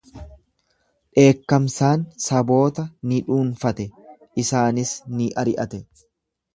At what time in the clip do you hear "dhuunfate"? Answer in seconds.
3.29-3.89